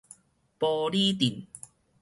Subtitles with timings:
[0.57, 1.45] 埔里鎮